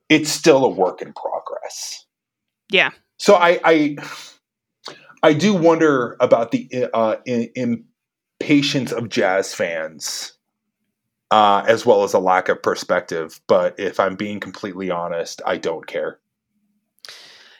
[0.09, 2.05] it's still a work in progress.
[2.71, 2.91] Yeah.
[3.17, 3.97] So I I,
[5.23, 10.36] I do wonder about the uh, impatience of jazz fans.
[11.29, 13.41] Uh, as well as a lack of perspective.
[13.47, 16.19] But if I'm being completely honest, I don't care.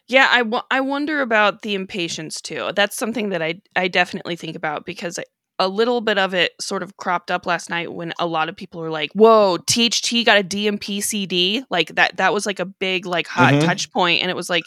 [0.08, 2.72] Yeah, I, w- I wonder about the impatience too.
[2.74, 5.24] That's something that I I definitely think about because I,
[5.60, 8.56] a little bit of it sort of cropped up last night when a lot of
[8.56, 12.16] people were like, "Whoa, THT got a DNP CD!" Like that.
[12.18, 13.66] That was like a big like hot Mhm.
[13.66, 14.64] touch point, and it was like,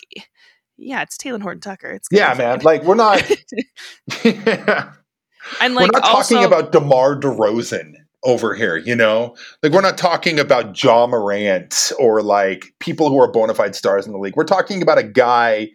[0.77, 1.91] yeah, it's Talen Horton Tucker.
[1.91, 2.61] It's Yeah, man.
[2.61, 3.39] Like we're not fine.
[5.61, 9.35] and we're like not also, talking about DeMar DeRozan over here, you know?
[9.63, 14.07] Like we're not talking about Ja Morant or like people who are bona fide stars
[14.07, 14.37] in the league.
[14.37, 15.71] We're talking about a guy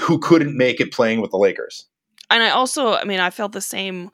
[0.00, 1.86] who couldn't make it playing with the Lakers.
[2.30, 4.10] and I also, I mean, I felt the same.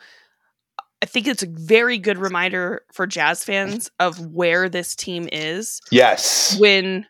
[1.02, 5.80] I think it's a very good reminder for Jazz fans of where this team is
[5.90, 6.56] Yes.
[6.60, 7.06] when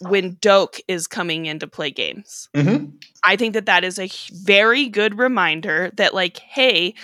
[0.00, 2.48] when Doak is coming in to play games.
[2.56, 2.86] hmm
[3.22, 6.94] I think that that is a very good reminder that like hey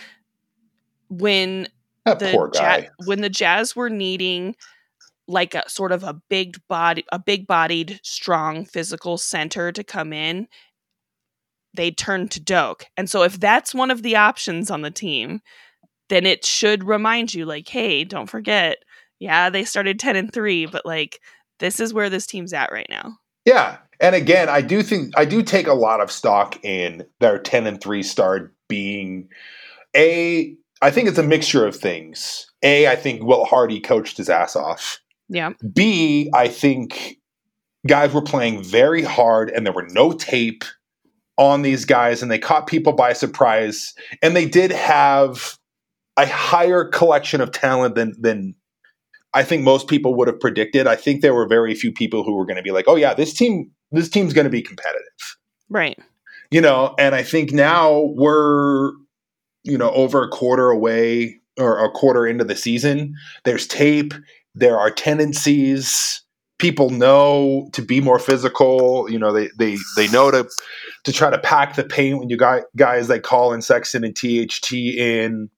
[1.08, 1.68] when
[2.04, 2.88] That the poor Ja- guy.
[3.04, 4.56] when the Jazz were needing
[5.28, 10.12] like a sort of a big body a big bodied strong physical center to come
[10.12, 10.48] in
[11.72, 12.86] they turned to Doak.
[12.96, 15.40] And so if that's one of the options on the team
[16.08, 18.78] then it should remind you like hey don't forget
[19.20, 21.20] yeah they started 10 and 3 but like
[21.60, 23.18] this is where this team's at right now.
[23.44, 23.76] Yeah.
[24.00, 27.66] And again, I do think I do take a lot of stock in their 10
[27.66, 29.28] and 3 start being
[29.94, 32.46] a I think it's a mixture of things.
[32.62, 35.00] A, I think Will Hardy coached his ass off.
[35.28, 35.52] Yeah.
[35.74, 37.18] B, I think
[37.86, 40.64] guys were playing very hard and there were no tape
[41.38, 45.56] on these guys and they caught people by surprise and they did have
[46.16, 48.54] a higher collection of talent than than
[49.32, 50.86] I think most people would have predicted.
[50.86, 53.14] I think there were very few people who were going to be like, "Oh yeah,
[53.14, 55.36] this team this team's going to be competitive."
[55.68, 55.98] Right.
[56.50, 58.92] You know, and I think now we're
[59.64, 63.14] you know over a quarter away or a quarter into the season.
[63.44, 64.14] There's tape,
[64.54, 66.22] there are tendencies.
[66.58, 69.10] People know to be more physical.
[69.10, 70.48] You know, they they they know to
[71.04, 74.72] to try to pack the paint when you got guys like Collin Sexton and THT
[74.72, 75.48] in.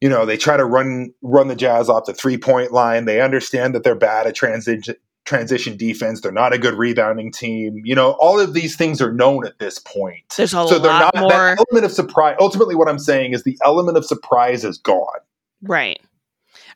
[0.00, 3.04] You know, they try to run run the Jazz off the three point line.
[3.04, 6.20] They understand that they're bad at transition transition defense.
[6.20, 7.80] They're not a good rebounding team.
[7.84, 10.34] You know, all of these things are known at this point.
[10.36, 12.36] There's a so they're lot not more that element of surprise.
[12.40, 15.20] Ultimately, what I'm saying is the element of surprise is gone.
[15.62, 16.00] Right.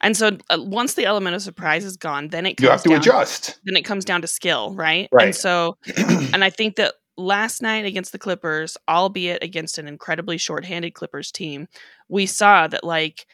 [0.00, 2.82] And so uh, once the element of surprise is gone, then it comes You have
[2.82, 3.58] to down, adjust.
[3.64, 5.08] then it comes down to skill, right?
[5.10, 5.26] Right.
[5.26, 10.38] And so and I think that last night against the Clippers, albeit against an incredibly
[10.38, 11.66] shorthanded Clippers team,
[12.08, 13.26] we saw that like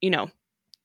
[0.00, 0.30] you know,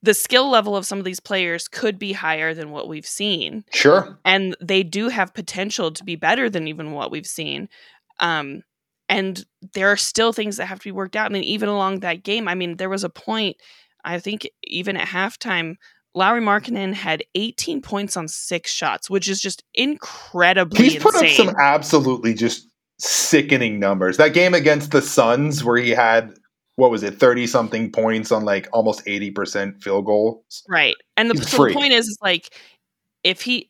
[0.01, 3.65] the skill level of some of these players could be higher than what we've seen
[3.73, 4.17] Sure.
[4.23, 7.67] and they do have potential to be better than even what we've seen.
[8.19, 8.63] Um,
[9.09, 11.25] and there are still things that have to be worked out.
[11.25, 13.57] I mean, even along that game, I mean, there was a point,
[14.05, 15.75] I think, even at halftime,
[16.13, 21.27] Lauri Markkanen had 18 points on six shots, which is just incredibly He's put up
[21.29, 22.67] some absolutely just
[22.99, 24.17] sickening numbers.
[24.17, 26.33] That game against the Suns, where he had
[26.79, 30.63] what was it, thirty something points on like almost eighty percent field goals.
[30.67, 30.95] Right.
[31.17, 32.55] And the, so the point is, is like,
[33.23, 33.69] if he,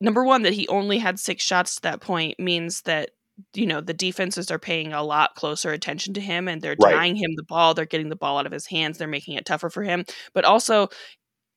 [0.00, 3.10] number one, that he only had six shots to that point means that,
[3.54, 6.92] you know, the defenses are paying a lot closer attention to him and they're Right.
[6.92, 7.74] denying him the ball.
[7.74, 8.98] They're getting the ball out of his hands.
[8.98, 10.04] They're making it tougher for him.
[10.32, 10.88] But also,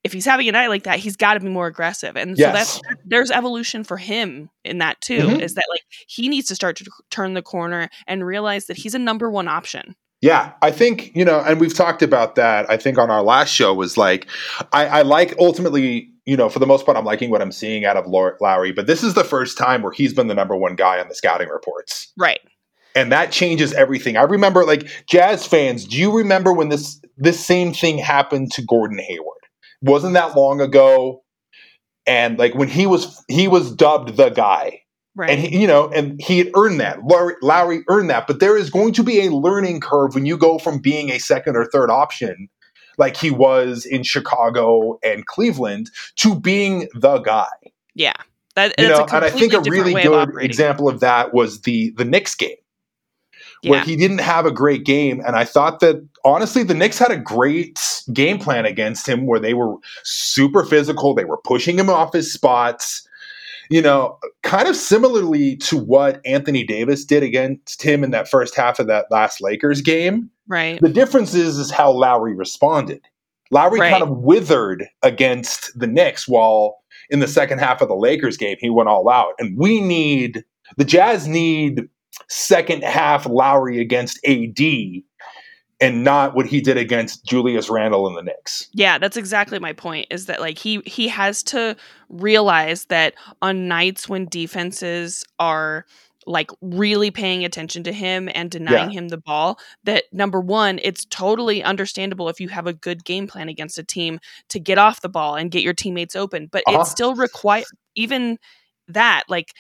[0.04, 2.16] if he's having a night like that, he's got to be more aggressive.
[2.16, 2.54] And so Yes.
[2.80, 5.42] that's, there's evolution for him in that too, Mhm.
[5.42, 8.96] is that like he needs to start to turn the corner and realize that he's
[8.96, 9.96] a number one option.
[10.22, 12.70] Yeah, I think you know, and we've talked about that.
[12.70, 14.28] I think on our last show was like,
[14.74, 17.86] I, I like ultimately, you know, for the most part, I'm liking what I'm seeing
[17.86, 20.76] out of Lauri, but this is the first time where he's been the number one
[20.76, 22.12] guy on the scouting reports.
[22.18, 22.40] Right.
[22.96, 24.18] and that changes everything.
[24.18, 28.64] I remember, like Jazz fans, do you remember when this this same thing happened to
[28.64, 29.38] Gordon Hayward?
[29.84, 31.24] Wasn't that long ago?
[32.08, 34.82] And like when he was he was dubbed the guy,
[35.18, 35.32] Right.
[35.32, 37.04] and he, you know, and he had earned that.
[37.04, 40.38] Lauri, Lauri earned that, but there is going to be a learning curve when you
[40.38, 42.48] go from being a second or third option,
[42.98, 47.48] like he was in Chicago and Cleveland, to being the guy
[47.98, 48.14] yeah.
[48.56, 51.34] That, you know, a and I think a really way of good example of that
[51.34, 52.56] was the the Knicks game
[53.64, 53.86] where Yeah.
[53.86, 57.18] he didn't have a great game, and I thought that honestly the Knicks had a
[57.18, 57.80] great
[58.14, 62.32] game plan against him where they were super physical, they were pushing him off his
[62.32, 63.07] spots.
[63.70, 68.56] You know, kind of similarly to what Anthony Davis did against him in that first
[68.56, 70.30] half of that last Lakers game.
[70.48, 70.80] Right.
[70.82, 73.02] The difference is is how Lauri responded.
[73.52, 73.92] Lauri Right.
[73.92, 76.78] kind of withered against the Knicks while
[77.10, 79.34] in the second half of the Lakers game he went all out.
[79.40, 80.44] And we need
[80.76, 81.88] the Jazz need
[82.30, 84.60] second half Lauri against AD
[85.80, 88.68] and not what he did against Julius Randle and the Knicks.
[88.74, 90.08] Yeah, that's exactly my point.
[90.10, 91.76] Is that like he he has to
[92.10, 95.86] realize that on nights when defenses are
[96.26, 101.06] like really paying attention to him and denying him the ball that number one it's
[101.06, 105.00] totally understandable if you have a good game plan against a team to get off
[105.00, 106.82] the ball and get your teammates open but Uh-huh.
[106.82, 107.64] it still require
[107.96, 108.38] even
[108.90, 109.54] that like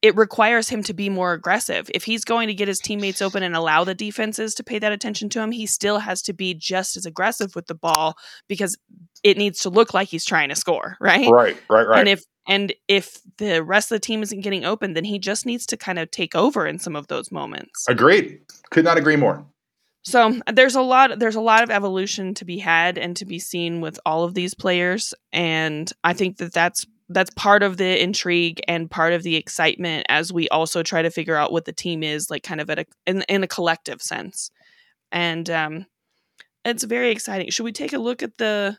[0.00, 3.42] it requires him to be more aggressive if he's going to get his teammates open
[3.42, 6.54] and allow the defenses to pay that attention to him he still has to be
[6.54, 8.16] just as aggressive with the ball
[8.48, 8.76] because
[9.24, 12.00] it needs to look like he's trying to score right Right, right, right.
[12.00, 15.44] and if and if the rest of the team isn't getting open, then he just
[15.44, 17.84] needs to kind of take over in some of those moments.
[17.88, 18.40] Agreed.
[18.70, 19.44] Could not agree more.
[20.02, 23.38] So there's a lot there's a lot of evolution to be had and to be
[23.38, 28.02] seen with all of these players, and I think that that's that's part of the
[28.02, 31.72] intrigue and part of the excitement as we also try to figure out what the
[31.72, 34.50] team is like, kind of at a in, in a collective sense,
[35.10, 35.86] and um,
[36.64, 37.50] it's very exciting.
[37.50, 38.76] Should we take a look at the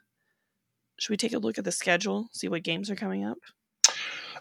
[0.99, 3.37] should we take a look at the schedule, see what games are coming up?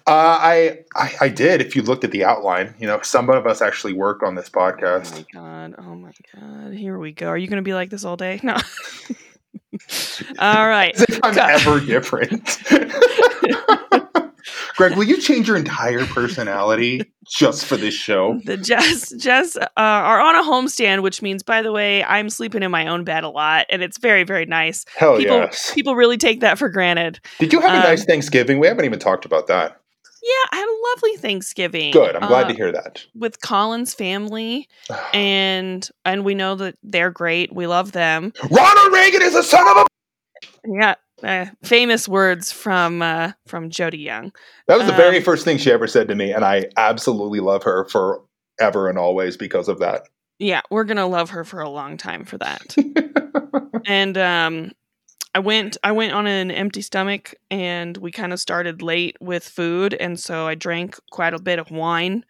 [0.06, 1.60] Uh, I, I I did.
[1.60, 4.50] If you looked at the outline, you know, some of us actually work on this
[4.54, 5.12] Oh podcast.
[5.12, 5.74] my god!
[5.78, 6.72] Oh my god!
[6.72, 7.28] Here we go.
[7.28, 8.40] Are you going to be like this all day?
[8.44, 8.56] No.
[10.38, 10.94] all right.
[10.94, 12.58] As if I'm ever different.
[14.76, 18.40] Greg, will you change your entire personality just for this show?
[18.44, 22.62] The Jazz Jazz uh, are on a homestand, which means, by the way, I'm sleeping
[22.62, 24.84] in my own bed a lot, and it's very very nice.
[24.96, 25.74] Hell people yes.
[25.74, 27.18] people really take that for granted.
[27.40, 28.60] Did you have a um, nice Thanksgiving?
[28.60, 29.80] We haven't even talked about that.
[30.22, 31.92] Yeah, I had a lovely Thanksgiving.
[31.92, 32.16] Good.
[32.16, 33.04] I'm glad uh, to hear that.
[33.14, 34.68] with Colin's family,
[35.14, 37.54] and and we know that they're great.
[37.54, 38.32] We love them.
[38.50, 39.86] Ronald Reagan is a son of a.
[40.66, 44.32] Yeah, uh, famous words from uh, from Jody Young.
[44.66, 47.40] That was the Um, very first thing she ever said to me, and I absolutely
[47.40, 50.08] love her forever and always because of that.
[50.38, 52.76] Yeah, we're gonna love her for a long time for that.
[53.86, 54.72] and um
[55.38, 59.44] I went I went on an empty stomach and we kind of started late with
[59.44, 62.24] food and so I drank quite a bit of wine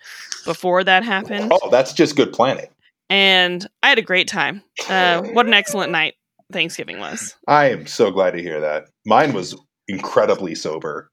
[0.45, 2.69] before that happened oh, that's just good planning.
[3.09, 4.63] and I had a great time.
[4.91, 6.17] Uh what an excellent night
[6.53, 7.35] Thanksgiving was.
[7.47, 8.89] I am so glad to hear that.
[9.07, 11.11] Mine was incredibly sober,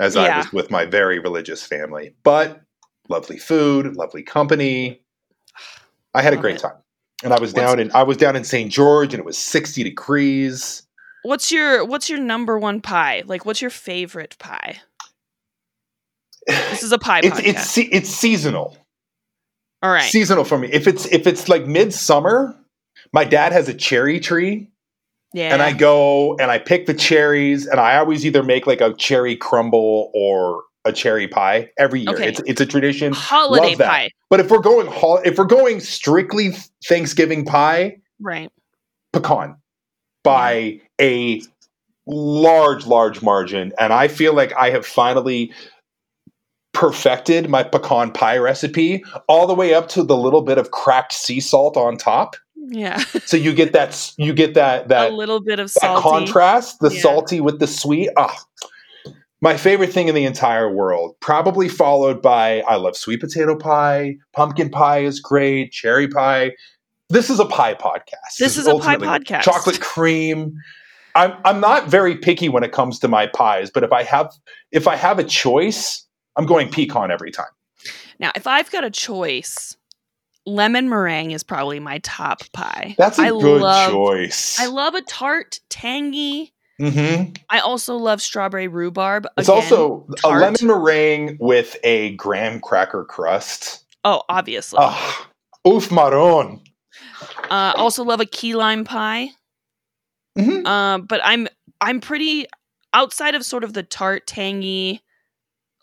[0.00, 2.62] as I was with my very religious family, but
[3.10, 5.02] lovely food, lovely company.
[6.14, 6.62] I had a great it.
[6.62, 6.78] time,
[7.22, 8.72] and I was What's- down in I was down in St.
[8.72, 10.86] George, and it was sixty degrees.
[11.22, 13.22] What's your what's your number one pie?
[13.26, 14.80] Like what's your favorite pie?
[16.46, 17.44] This is a pie It's podcast.
[17.46, 18.76] it's it's seasonal.
[19.82, 20.02] All right.
[20.10, 20.68] Seasonal for me.
[20.72, 22.56] If it's if it's like midsummer,
[23.12, 24.68] my dad has a cherry tree,
[25.32, 25.52] yeah.
[25.52, 28.94] and I go and I pick the cherries, and I always either make like a
[28.94, 32.14] cherry crumble or a cherry pie every year.
[32.14, 32.28] Okay.
[32.28, 33.12] It's it's a tradition.
[33.12, 34.10] holiday pie.
[34.30, 36.52] But if we're going hol- if we're going strictly
[36.86, 38.50] Thanksgiving pie, Right.
[39.12, 39.56] pecan
[40.22, 41.42] by a
[42.06, 45.52] large large margin, and I feel like I have finally
[46.72, 51.12] perfected my pecan pie recipe all the way up to the little bit of cracked
[51.12, 52.36] sea salt on top.
[52.56, 52.98] Yeah.
[53.24, 56.02] So you get that you get that that a little bit of salty.
[56.02, 57.00] contrast, the Yeah.
[57.00, 58.10] salty with the sweet.
[58.16, 58.36] Ah,
[59.42, 61.16] my favorite thing in the entire world.
[61.20, 66.52] Probably followed by I love sweet potato pie, pumpkin pie is great, cherry pie.
[67.10, 68.36] This is a pie podcast.
[68.38, 69.42] This is a pie podcast.
[69.42, 70.54] Chocolate cream.
[71.16, 74.32] I'm I'm not very picky when it comes to my pies, but if I have
[74.70, 77.50] if I have a choice, I'm going pecan every time.
[78.20, 79.76] Now, if I've got a choice,
[80.46, 82.94] lemon meringue is probably my top pie.
[82.96, 84.60] That's a I good love, choice.
[84.60, 86.52] I love a tart, tangy.
[86.78, 89.26] hmm I also love strawberry rhubarb.
[89.36, 93.84] It's Again, also a lemon meringue with a graham cracker crust.
[94.04, 94.78] Oh, obviously.
[94.80, 95.28] Ah,
[95.66, 95.90] oof.
[97.50, 99.30] Uh, also love a key lime pie.
[100.38, 100.66] Mhm.
[100.66, 101.48] Uh, but I'm
[101.80, 102.46] I'm pretty
[102.92, 105.02] outside of sort of the tart, tangy,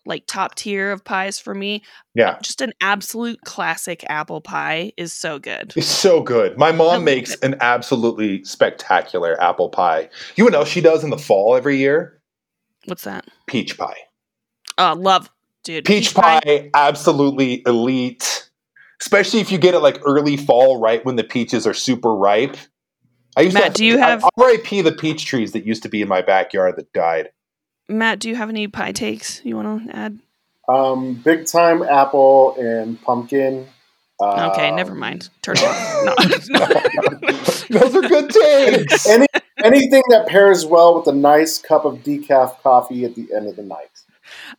[0.06, 1.84] like top tier of pies for me.
[2.14, 5.74] Yeah, Just an absolute classic apple pie is so good.
[5.76, 6.58] it's so good.
[6.58, 10.10] My mom makes an absolutely spectacular apple pie.
[10.36, 12.22] You know what she does in the fall every year?
[12.86, 13.26] What's that?
[13.48, 13.98] Peach pie.
[14.78, 15.30] Oh, love,
[15.64, 15.84] dude.
[15.86, 18.47] Peach pie, absolutely elite.
[19.02, 22.58] Especially if you get it like early fall, right when the peaches are super ripe.
[23.36, 24.82] I used Matt, to do you have- R.I.P.
[24.82, 27.30] the peach trees that used to be in my backyard that died.
[27.88, 30.20] Matt, do you have any pie takes you want to add?
[30.68, 33.68] Um, big time apple and pumpkin.
[34.20, 35.30] Okay, Um, never mind.
[35.44, 36.48] Turn it off.
[36.50, 37.80] No, no.
[37.80, 39.06] Those are good takes.
[39.08, 39.28] Any,
[39.64, 43.56] anything that pairs well with a nice cup of decaf coffee at the end of
[43.56, 43.90] the night.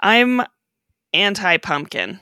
[0.00, 0.42] I'm
[1.12, 2.20] anti pumpkin.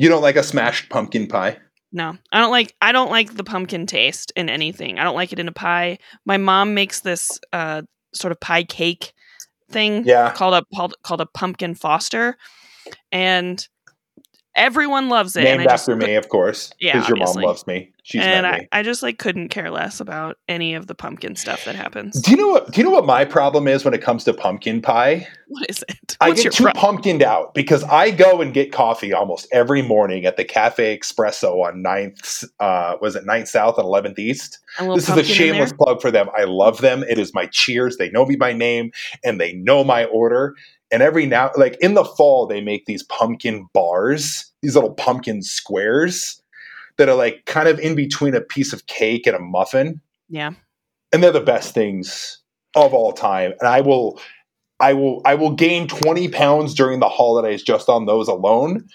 [0.00, 1.58] You don't like a smashed pumpkin pie?
[1.92, 2.74] No, I don't like.
[2.80, 4.98] I don't like the pumpkin taste in anything.
[4.98, 5.98] I don't like it in a pie.
[6.24, 7.82] My mom makes this uh,
[8.14, 9.12] sort of pie cake
[9.70, 10.32] thing Yeah.
[10.32, 12.36] called a called, called a pumpkin foster,
[13.12, 13.66] and
[14.54, 15.40] everyone loves it.
[15.44, 16.72] and Named I just after me, of course.
[16.80, 17.92] Yeah, Because your mom loves me.
[18.10, 18.66] She's and I.
[18.72, 22.20] I just like couldn't care less about any of the pumpkin stuff that happens.
[22.20, 22.72] Do you know what?
[22.72, 25.28] Do you know what my problem is when it comes to pumpkin pie?
[25.46, 26.16] What is it?
[26.20, 29.46] I What's get too your pro- pumpkined out because I go and get coffee almost
[29.52, 34.18] every morning at the Cafe Espresso on 9th, uh, was it 9th South and 11th
[34.18, 34.58] East?
[34.80, 36.28] This is a shameless plug for them.
[36.36, 37.04] I love them.
[37.04, 37.96] It is my cheers.
[37.96, 38.90] They know me by name
[39.22, 40.56] and they know my order.
[40.90, 45.42] And every now, like in the fall, they make these pumpkin bars, these little pumpkin
[45.42, 46.39] squares
[47.00, 50.02] that are like kind of in between a piece of cake and a muffin.
[50.28, 50.52] Yeah,
[51.12, 52.38] And they're the best things
[52.76, 53.54] of all time.
[53.58, 54.20] And I will.
[54.78, 58.86] I will I will gain 20 pounds during the holidays just on those alone.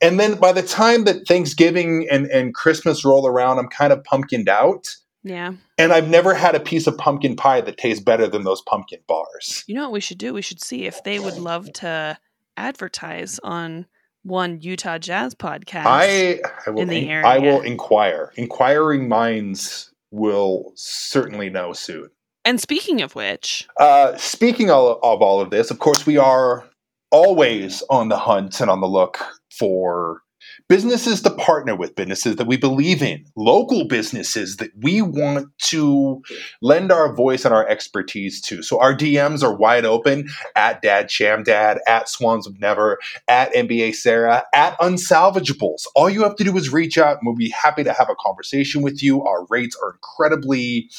[0.00, 4.02] And then by the time that Thanksgiving and, and Christmas roll around, I'm kind of
[4.04, 4.94] pumpkined out.
[5.22, 5.52] yeah.
[5.76, 9.00] And I've never had a piece of pumpkin pie that tastes better than those pumpkin
[9.06, 9.64] bars.
[9.66, 10.32] You know what we should do?
[10.32, 12.16] We should see if they would love to
[12.56, 13.86] advertise on
[14.24, 15.84] one Utah Jazz podcast.
[15.86, 18.32] I, I will in the in- I will inquire.
[18.36, 22.08] Inquiring minds will certainly know soon.
[22.44, 26.64] and speaking of which, Uh, speaking of, of all of this, of course, we are
[27.10, 29.18] always on the hunt and on the look
[29.56, 30.22] for
[30.68, 36.22] businesses to partner with, businesses that we believe in, local businesses that we want to
[36.62, 38.62] lend our voice and our expertise to.
[38.62, 42.98] So our DMs are wide open at Dad Sham Dad, at Swans of Never,
[43.28, 45.86] at NBA Sarah, at Unsalvageables.
[45.94, 48.16] All you have to do is reach out and we'll be happy to have a
[48.18, 49.22] conversation with you.
[49.22, 50.90] Our rates are incredibly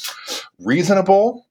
[0.60, 1.46] reasonable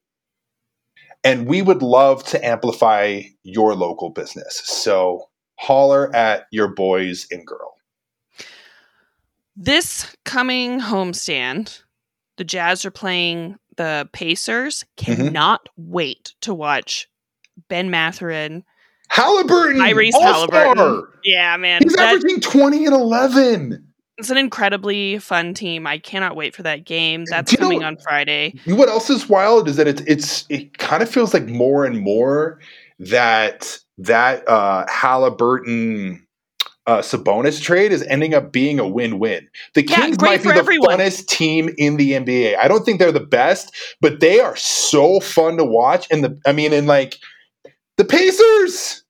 [1.24, 4.62] and we would love to amplify your local business.
[4.64, 7.75] So holler at your boys and girl.
[9.56, 11.82] This coming homestand,
[12.38, 14.84] the Jazz are playing the Pacers.
[14.98, 15.06] Mhm.
[15.32, 17.08] Cannot wait to watch
[17.70, 18.64] Ben Mathurin.
[19.10, 20.64] Halliburton, Tyrese all-star.
[20.76, 21.04] Halliburton.
[21.24, 21.82] Yeah, man.
[21.84, 23.86] He's That, averaging twenty and eleven.
[24.18, 25.86] it's an incredibly fun team.
[25.88, 27.24] I cannot wait for that game.
[27.26, 28.54] That's you know- coming on Friday.
[28.66, 31.46] You know what else is wild is that it's it's it kind of feels like
[31.48, 32.60] more and more
[33.00, 36.25] that that uh, Halliburton.
[36.88, 39.50] Uh, Sabonis trade is ending up being a win-win.
[39.74, 41.00] The Kings great might be the everyone.
[41.00, 42.58] funnest team in the NBA.
[42.58, 46.08] I don't think they're the best, but they are so fun to watch.
[46.12, 47.18] And the, I mean, and like
[47.98, 49.04] the Pacers,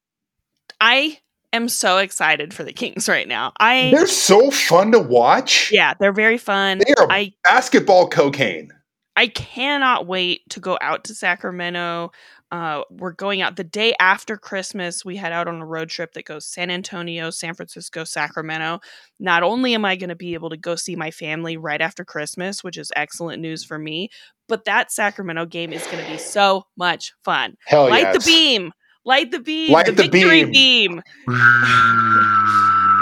[0.79, 1.19] I
[1.51, 3.51] am so excited for the Kings right now.
[3.59, 5.69] I they're so fun to watch.
[5.71, 6.79] yeah, they're very fun.
[6.79, 8.71] They are I basketball cocaine.
[9.17, 12.11] I cannot wait to go out to Sacramento.
[12.51, 15.03] Uh, we're going out the day after Christmas.
[15.03, 18.79] We head out on a road trip that goes San Antonio, San Francisco, Sacramento.
[19.19, 22.05] Not only am I going to be able to go see my family right after
[22.05, 24.09] Christmas, which is excellent news for me,
[24.47, 27.57] but that Sacramento game is going to be so much fun.
[27.65, 28.23] Hell Light yes.
[28.23, 28.71] the beam.
[29.05, 29.71] Light the beam.
[29.71, 31.01] Light the, the victory beam.
[31.27, 31.35] beam.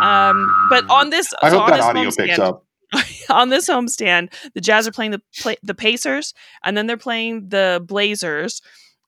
[0.04, 2.66] Um, but on this, I so hope on that this audio homestand- picks up.
[3.30, 6.34] on this homestand, the Jazz are playing the play, the Pacers,
[6.64, 8.62] and then they're playing the Blazers,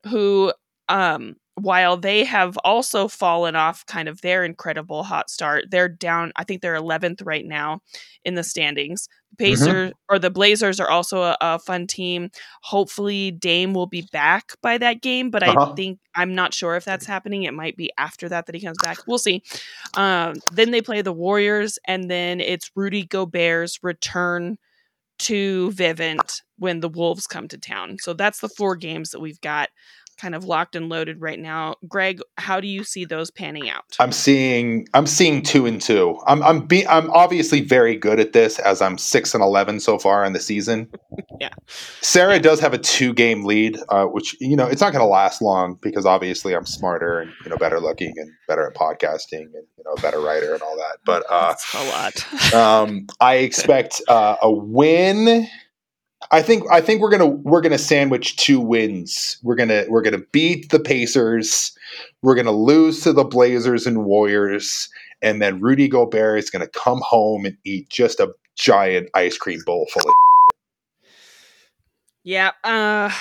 [0.08, 0.54] who,
[0.90, 6.34] um, while they have also fallen off kind of their incredible hot start, they're down.
[6.36, 7.80] I think they're 11th right now
[8.26, 9.08] in the standings.
[9.32, 12.30] The Pacers or the Blazers are also a, a fun team.
[12.64, 15.72] Hopefully, Dame will be back by that game, but Uh-huh.
[15.72, 17.44] I think I'm not sure if that's happening.
[17.44, 19.00] It might be after that that he comes back.
[19.08, 19.42] We'll see.
[19.96, 24.58] Um, then they play the Warriors, and then it's Rudy Gobert's return
[25.20, 27.98] to Vivint when the Wolves come to town.
[28.02, 29.70] So that's the four games that we've got
[30.18, 31.76] kind of locked and loaded right now.
[31.88, 33.84] Greg, how do you see those panning out?
[34.00, 36.20] I'm seeing I'm seeing two and two.
[36.28, 40.00] I'm I'm be, I'm obviously very good at this as I'm six and eleven so
[40.00, 40.90] far in the season.
[41.42, 41.50] Yeah.
[42.00, 45.08] Sarah does have a two game lead, uh, which you know it's not going to
[45.08, 49.42] last long because obviously I'm smarter and you know better looking and better at podcasting
[49.44, 51.00] and you know a better writer and all that.
[51.06, 52.54] But uh, That's a lot.
[52.54, 55.46] um, I expect uh, a win.
[56.32, 59.38] I think I think we're gonna we're gonna sandwich two wins.
[59.44, 61.76] We're gonna we're gonna beat the Pacers.
[62.22, 64.90] We're gonna lose to the Blazers and Warriors,
[65.22, 69.60] and then Rudy Gobert is gonna come home and eat just a giant ice cream
[69.66, 70.14] bowl full of
[72.24, 72.52] yeah.
[72.64, 73.12] Uh,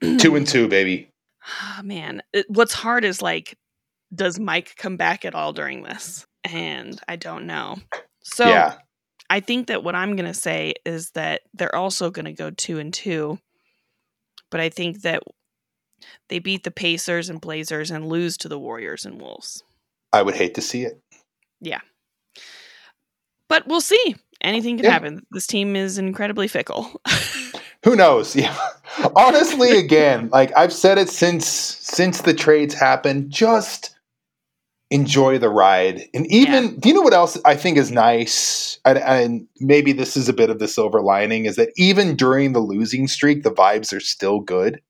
[0.18, 1.10] two and two, baby.
[1.44, 3.56] Ah, man, it, what's hard is like,
[4.14, 6.26] does Mike come back at all during this?
[6.44, 7.76] And I don't know.
[8.22, 8.76] So yeah,
[9.28, 12.50] I think that what I'm going to say is that they're also going to go
[12.50, 13.38] two and two.
[14.50, 15.22] But I think that
[16.28, 19.62] they beat the Pacers and Blazers and lose to the Warriors and Wolves.
[20.12, 21.00] I would hate to see it.
[21.60, 21.80] Yeah.
[23.48, 24.16] But we'll see.
[24.42, 24.90] anything can Yeah.
[24.92, 25.26] happen.
[25.30, 27.00] This team is incredibly fickle.
[27.84, 28.36] Who knows?
[28.36, 28.54] Yeah.
[29.16, 33.95] Honestly, again, like I've said it since since the trades happened, just
[34.90, 36.02] enjoy the ride.
[36.14, 38.78] And even, do you know what else I think is nice?
[38.84, 42.52] And, and maybe this is a bit of the silver lining is that even during
[42.52, 44.80] the losing streak, the vibes are still good.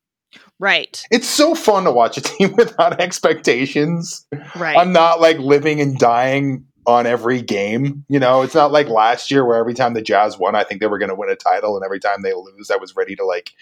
[0.59, 1.03] right.
[1.11, 4.27] It's so fun to watch a team without expectations.
[4.55, 4.77] Right.
[4.77, 8.05] I'm not like living and dying on every game.
[8.09, 10.81] You know, it's not like last year where every time the Jazz won, I think
[10.81, 13.17] they were going to win a title, and every time they lose, I was ready
[13.17, 13.53] to like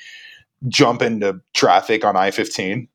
[0.68, 2.88] jump into traffic on I 15.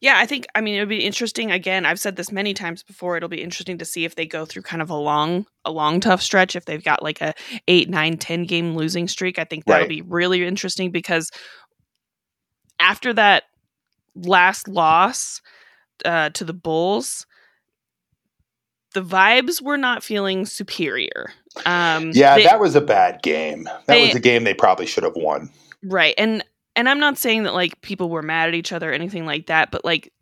[0.00, 2.82] Yeah, I think I mean it would be interesting again, I've said this many times
[2.82, 5.70] before, it'll be interesting to see if they go through kind of a long a
[5.70, 7.34] long tough stretch if they've got like a
[7.68, 9.38] 8, 9, 10 game losing streak.
[9.38, 9.88] I think that'll Right.
[9.88, 11.30] be really interesting because
[12.78, 13.44] after that
[14.14, 15.40] last loss
[16.04, 17.26] uh, to the Bulls,
[18.94, 21.32] the vibes were not feeling superior.
[21.66, 23.64] Um, Yeah, they- that was a bad game.
[23.64, 25.50] That they- was a game they probably should have won.
[25.82, 26.14] Right.
[26.18, 26.44] And
[26.76, 29.46] and I'm not saying that like people were mad at each other or anything like
[29.46, 30.12] that, but like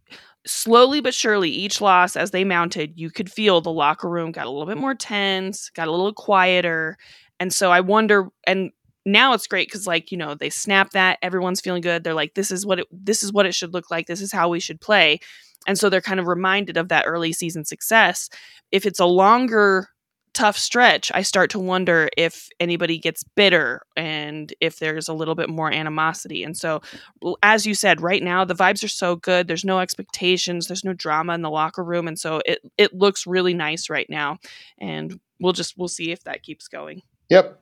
[0.46, 4.46] slowly but surely each loss as they mounted, you could feel the locker room got
[4.46, 6.96] a little bit more tense, got a little quieter.
[7.40, 8.70] And so I wonder and
[9.04, 12.04] now it's great cuz like, you know, they snap that, everyone's feeling good.
[12.04, 14.06] They're like this is what it this is what it should look like.
[14.06, 15.20] This is how we should play.
[15.66, 18.28] And so they're kind of reminded of that early season success.
[18.72, 19.88] If it's a longer
[20.34, 25.34] tough stretch, I start to wonder if anybody gets bitter and if there's a little
[25.34, 26.42] bit more animosity.
[26.42, 26.80] And so,
[27.42, 29.48] as you said, right now the vibes are so good.
[29.48, 30.66] There's no expectations.
[30.66, 34.08] There's no drama in the locker room, and so it it looks really nice right
[34.08, 34.38] now.
[34.78, 37.02] And we'll just we'll see if that keeps going.
[37.30, 37.60] Yep.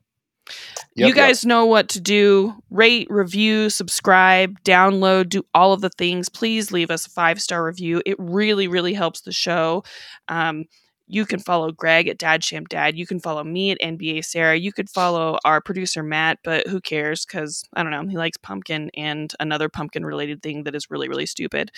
[0.97, 1.17] you Yep, yep.
[1.17, 2.55] guys know what to do.
[2.71, 6.29] Rate, review, subscribe, download, do all of the things.
[6.29, 8.03] Please leave us a five star review.
[8.07, 9.85] It really, really helps the show.
[10.29, 10.65] Um,
[11.11, 12.97] you can follow Greg at Dad Sham Dad.
[12.97, 14.57] You can follow me at NBA Sarah.
[14.57, 17.27] You could follow our producer Matt, but who cares?
[17.27, 18.07] Because I don't know.
[18.07, 21.73] He likes pumpkin and another pumpkin related thing that is really, really stupid.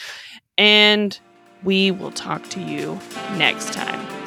[0.59, 1.18] And
[1.64, 3.01] we will talk to you
[3.37, 4.22] next time.